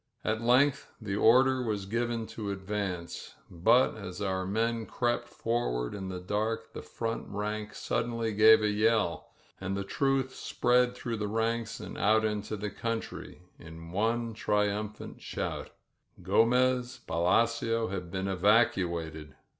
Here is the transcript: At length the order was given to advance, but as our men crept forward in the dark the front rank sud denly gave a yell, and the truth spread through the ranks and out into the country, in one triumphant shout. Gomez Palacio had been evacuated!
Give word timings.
At 0.25 0.41
length 0.41 0.89
the 0.99 1.15
order 1.15 1.61
was 1.61 1.85
given 1.85 2.25
to 2.33 2.49
advance, 2.49 3.35
but 3.51 3.95
as 3.97 4.19
our 4.19 4.47
men 4.47 4.87
crept 4.87 5.29
forward 5.29 5.93
in 5.93 6.09
the 6.09 6.19
dark 6.19 6.73
the 6.73 6.81
front 6.81 7.27
rank 7.27 7.75
sud 7.75 8.07
denly 8.07 8.35
gave 8.35 8.63
a 8.63 8.69
yell, 8.69 9.27
and 9.59 9.77
the 9.77 9.83
truth 9.83 10.33
spread 10.33 10.95
through 10.95 11.17
the 11.17 11.27
ranks 11.27 11.79
and 11.79 11.99
out 11.99 12.25
into 12.25 12.57
the 12.57 12.71
country, 12.71 13.43
in 13.59 13.91
one 13.91 14.33
triumphant 14.33 15.21
shout. 15.21 15.69
Gomez 16.23 17.01
Palacio 17.05 17.89
had 17.89 18.09
been 18.09 18.27
evacuated! 18.27 19.35